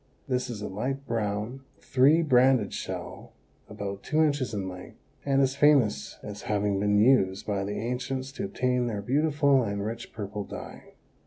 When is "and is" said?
5.27-5.55